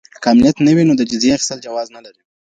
[0.21, 2.21] که امنيت نه وي، نو د جزيې اخيستل جواز نه لري.